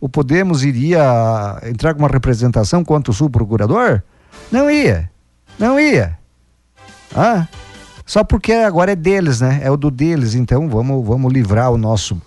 [0.00, 4.02] o Podemos iria entrar com uma representação contra o subprocurador?
[4.50, 5.10] Não ia.
[5.58, 6.18] Não ia.
[7.14, 7.48] Ah,
[8.06, 9.60] só porque agora é deles, né?
[9.62, 12.20] É o do deles, então vamos, vamos livrar o nosso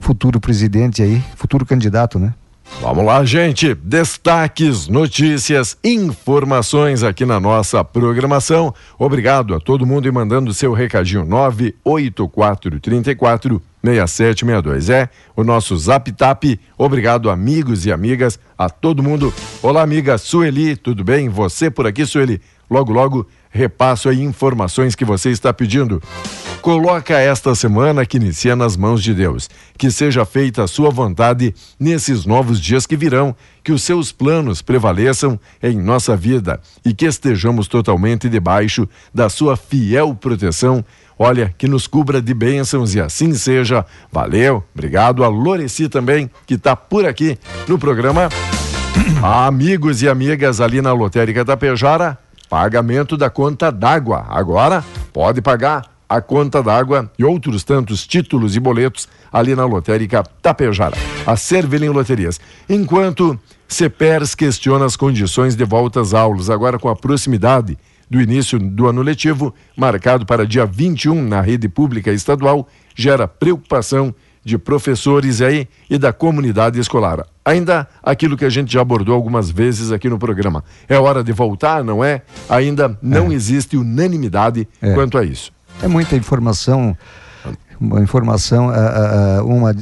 [0.00, 2.34] futuro presidente aí, futuro candidato, né?
[2.80, 3.74] Vamos lá, gente.
[3.74, 8.74] Destaques, notícias, informações aqui na nossa programação.
[8.98, 14.90] Obrigado a todo mundo e mandando seu recadinho 98434 6762.
[14.90, 16.44] É o nosso Zap Tap.
[16.78, 19.32] Obrigado, amigos e amigas, a todo mundo.
[19.62, 21.28] Olá, amiga Sueli, tudo bem?
[21.28, 22.40] Você por aqui, Sueli?
[22.70, 26.02] Logo, logo repasso aí informações que você está pedindo.
[26.62, 29.50] Coloca esta semana que inicia nas mãos de Deus.
[29.76, 34.62] Que seja feita a sua vontade nesses novos dias que virão, que os seus planos
[34.62, 40.84] prevaleçam em nossa vida e que estejamos totalmente debaixo da sua fiel proteção.
[41.18, 43.84] Olha, que nos cubra de bênçãos e assim seja.
[44.10, 47.38] Valeu, obrigado a Loreci também, que está por aqui
[47.68, 48.28] no programa.
[49.22, 52.18] Amigos e amigas ali na Lotérica Tapejara,
[52.52, 54.26] pagamento da conta d'água.
[54.28, 60.22] Agora pode pagar a conta d'água e outros tantos títulos e boletos ali na Lotérica
[60.42, 60.94] Tapejara,
[61.26, 62.38] a Cervelim Loterias.
[62.68, 67.78] Enquanto CEPERS questiona as condições de volta às aulas, agora com a proximidade
[68.10, 74.14] do início do ano letivo, marcado para dia 21 na rede pública estadual, gera preocupação
[74.44, 77.26] de professores aí e da comunidade escolar.
[77.44, 80.64] Ainda aquilo que a gente já abordou algumas vezes aqui no programa.
[80.88, 82.22] É hora de voltar, não é?
[82.48, 83.34] Ainda não é.
[83.34, 84.92] existe unanimidade é.
[84.94, 85.52] quanto a isso.
[85.82, 86.96] É muita informação,
[87.80, 89.74] uma informação, uh, uh, uma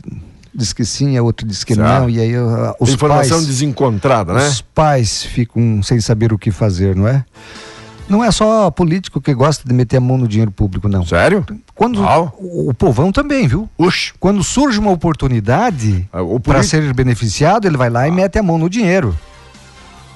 [0.54, 1.88] diz que sim, a outra diz que certo.
[1.88, 2.32] não, e aí
[2.78, 4.48] os informação pais, desencontrada, né?
[4.48, 7.24] Os pais ficam sem saber o que fazer, não é?
[8.10, 11.06] Não é só político que gosta de meter a mão no dinheiro público, não.
[11.06, 11.46] Sério?
[11.76, 13.70] Quando o, o, povão também, viu?
[13.78, 14.12] Oxi.
[14.18, 18.08] Quando surge uma oportunidade ah, para ser beneficiado, ele vai lá ah.
[18.08, 19.16] e mete a mão no dinheiro.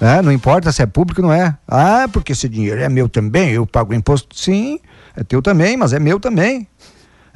[0.01, 1.57] É, não importa se é público ou não é.
[1.69, 4.37] Ah, porque esse dinheiro é meu também, eu pago imposto.
[4.37, 4.81] Sim,
[5.17, 6.67] é teu também, mas é meu também.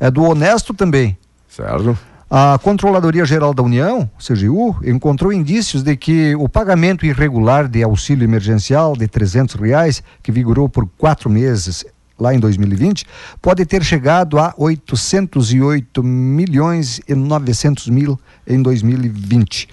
[0.00, 1.16] É do honesto também.
[1.48, 1.96] Certo.
[2.30, 8.22] A Controladoria Geral da União, CGU, encontrou indícios de que o pagamento irregular de auxílio
[8.22, 11.86] emergencial de 300 reais, que vigorou por quatro meses
[12.18, 13.06] lá em 2020,
[13.40, 19.66] pode ter chegado a 808 milhões e 900 mil em 2020.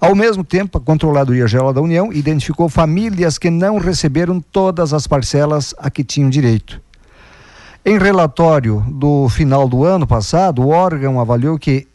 [0.00, 5.06] Ao mesmo tempo, a Controladoria Geral da União identificou famílias que não receberam todas as
[5.06, 6.80] parcelas a que tinham direito.
[7.84, 11.91] Em relatório do final do ano passado, o órgão avaliou que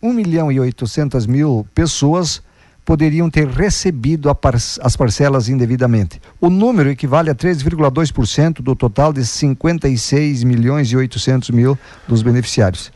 [0.00, 2.40] 1 milhão e 800 mil pessoas
[2.84, 6.20] poderiam ter recebido par as parcelas indevidamente.
[6.40, 11.76] O número equivale a 13,2% do total de 56 milhões e 800 mil
[12.06, 12.92] dos beneficiários.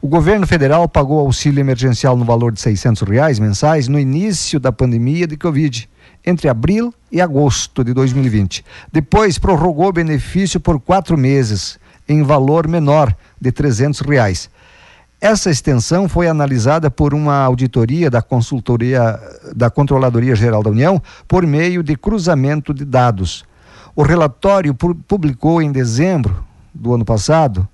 [0.00, 4.72] O governo federal pagou auxílio emergencial no valor de 600 reais mensais no início da
[4.72, 5.88] pandemia de Covid,
[6.26, 8.64] entre abril e agosto de 2020.
[8.90, 11.78] Depois prorrogou o benefício por quatro meses,
[12.08, 14.50] em valor menor de 300 reais.
[15.22, 19.20] Essa extensão foi analisada por uma auditoria da consultoria
[19.54, 23.44] da Controladoria Geral da União por meio de cruzamento de dados.
[23.94, 26.44] O relatório publicou em dezembro
[26.74, 27.68] do ano passado,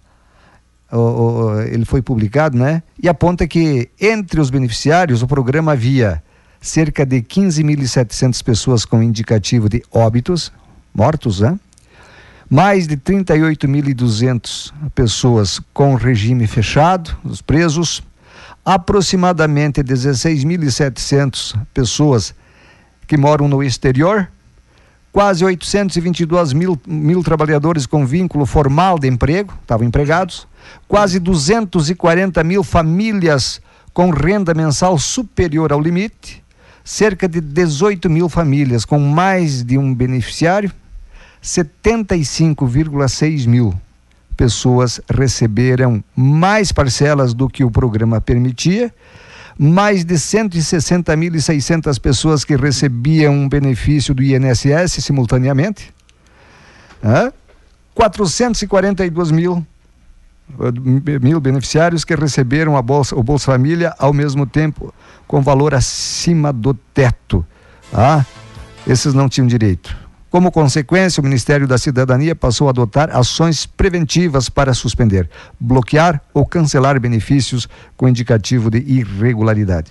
[1.72, 2.82] ele foi publicado, né?
[3.02, 6.22] E aponta que entre os beneficiários o programa havia
[6.60, 10.52] cerca de 15.700 pessoas com indicativo de óbitos,
[10.94, 11.58] mortos, né?
[12.50, 18.02] Mais de 38.200 pessoas com regime fechado, os presos,
[18.64, 22.34] aproximadamente 16.700 pessoas
[23.06, 24.28] que moram no exterior,
[25.12, 30.46] quase 822 mil, mil trabalhadores com vínculo formal de emprego, estavam empregados,
[30.86, 33.60] quase 240 mil famílias
[33.92, 36.42] com renda mensal superior ao limite,
[36.82, 40.72] cerca de 18 mil famílias com mais de um beneficiário,
[41.48, 43.72] 75,6 mil
[44.36, 48.94] pessoas receberam mais parcelas do que o programa permitia,
[49.58, 55.90] mais de 160.600 pessoas que recebiam um benefício do INSS simultaneamente,
[57.02, 57.32] ah,
[57.94, 59.66] 442 mil
[61.20, 64.94] mil beneficiários que receberam a bolsa, o Bolsa Família ao mesmo tempo
[65.26, 67.44] com valor acima do teto.
[67.92, 68.24] Ah,
[68.86, 70.07] esses não tinham direito.
[70.30, 76.44] Como consequência, o Ministério da Cidadania passou a adotar ações preventivas para suspender, bloquear ou
[76.44, 77.66] cancelar benefícios
[77.96, 79.90] com indicativo de irregularidade.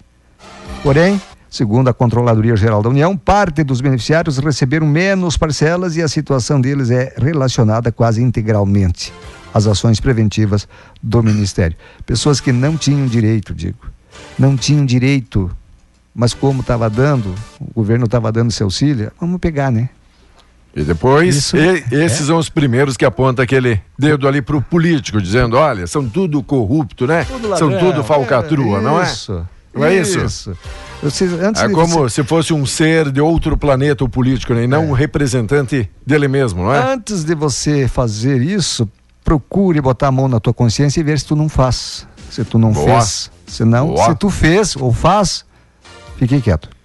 [0.83, 1.19] Porém,
[1.49, 6.61] segundo a Controladoria Geral da União, parte dos beneficiários receberam menos parcelas e a situação
[6.61, 9.11] deles é relacionada quase integralmente
[9.51, 10.67] às ações preventivas
[11.01, 11.75] do Ministério.
[12.05, 13.79] Pessoas que não tinham direito, digo,
[14.37, 15.49] não tinham direito,
[16.13, 19.89] mas como estava dando, o governo estava dando seu auxílio, vamos pegar, né?
[20.77, 22.25] E depois, Isso, e, esses é.
[22.25, 26.43] são os primeiros que apontam aquele dedo ali para o político, dizendo: olha, são tudo
[26.43, 27.25] corrupto, né?
[27.25, 29.03] Tudo são tudo falcatrua, é, não é?
[29.03, 29.47] Isso.
[29.73, 30.19] Não é isso?
[30.23, 30.57] isso.
[31.63, 32.21] é como você...
[32.21, 34.65] se fosse um ser de outro planeta, o político, né?
[34.65, 34.85] e não é.
[34.85, 36.93] um representante dele mesmo, não é?
[36.93, 38.87] Antes de você fazer isso,
[39.23, 42.07] procure botar a mão na tua consciência e ver se tu não faz.
[42.29, 43.01] Se tu não Boa.
[43.01, 43.31] fez.
[43.47, 44.05] Se não, Boa.
[44.05, 45.43] se tu fez ou faz,
[46.17, 46.76] fique quieto.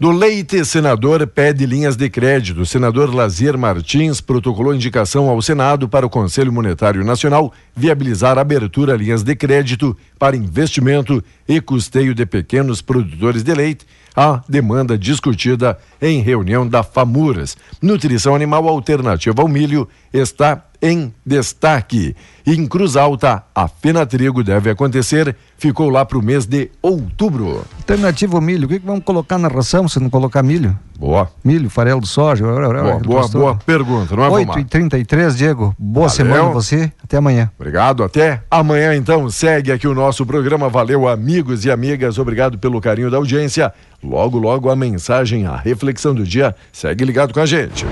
[0.00, 2.64] Do Leite, senador pede linhas de crédito.
[2.64, 8.96] Senador Lazier Martins protocolou indicação ao Senado para o Conselho Monetário Nacional viabilizar a abertura
[8.96, 13.84] de linhas de crédito para investimento e custeio de pequenos produtores de leite,
[14.14, 17.56] a demanda discutida em reunião da FAMURAS.
[17.82, 22.14] Nutrição animal alternativa ao milho está em destaque.
[22.46, 27.64] Em Cruz Alta, a Fena Trigo deve acontecer, ficou lá para o mês de outubro.
[27.76, 30.78] Alternativo milho, o que, que vamos colocar na ração se não colocar milho?
[30.98, 31.30] Boa.
[31.44, 32.44] Milho, farelo de soja.
[32.44, 35.74] Boa, boa, boa pergunta, não é, 8 e 33 Diego.
[35.78, 36.16] Boa Valeu.
[36.16, 36.92] semana a você.
[37.04, 37.50] Até amanhã.
[37.58, 39.28] Obrigado, até amanhã então.
[39.30, 40.68] Segue aqui o nosso programa.
[40.68, 42.18] Valeu, amigos e amigas.
[42.18, 43.72] Obrigado pelo carinho da audiência.
[44.02, 46.54] Logo, logo a mensagem, a reflexão do dia.
[46.72, 47.84] Segue ligado com a gente.